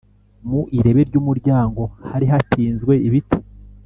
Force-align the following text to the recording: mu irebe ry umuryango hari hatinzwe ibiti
mu 0.49 0.61
irebe 0.77 1.01
ry 1.09 1.15
umuryango 1.21 1.81
hari 2.09 2.25
hatinzwe 2.31 2.93
ibiti 3.07 3.39